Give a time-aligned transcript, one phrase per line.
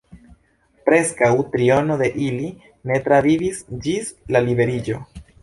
[0.87, 2.49] Preskaŭ triono de ili
[2.93, 4.99] ne travivis ĝis la liberiĝo.